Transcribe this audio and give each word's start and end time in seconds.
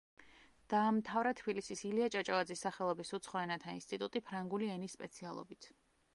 დაამთავრა 0.73 1.33
თბილისის 1.41 1.83
ილია 1.89 2.07
ჭავჭავაძის 2.15 2.65
სახელობის 2.67 3.15
უცხო 3.19 3.43
ენათა 3.45 3.77
ინსტიტუტი 3.81 4.25
ფრანგული 4.31 4.73
ენის 4.79 4.99
სპეციალობით. 5.01 5.73